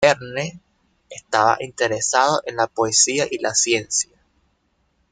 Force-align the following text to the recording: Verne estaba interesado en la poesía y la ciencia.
Verne 0.03 0.59
estaba 1.11 1.57
interesado 1.59 2.41
en 2.47 2.55
la 2.55 2.65
poesía 2.65 3.27
y 3.29 3.37
la 3.37 3.53
ciencia. 3.53 4.17